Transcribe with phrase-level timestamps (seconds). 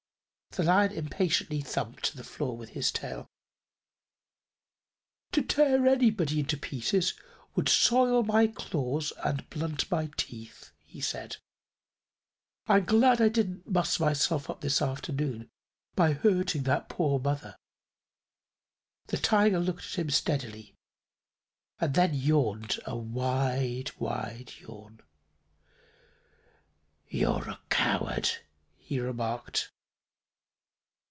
[0.53, 3.25] The Lion impatiently thumped the floor with his tail.
[5.31, 7.13] "To tear anyone into pieces
[7.55, 11.37] would soil my claws and blunt my teeth," he said.
[12.67, 15.49] "I'm glad I didn't muss myself up this afternoon
[15.95, 17.55] by hurting that poor mother."
[19.07, 20.75] The Tiger looked at him steadily
[21.79, 24.99] and then yawned a wide, wide yawn.
[27.07, 28.29] "You're a coward,"
[28.75, 29.71] he remarked.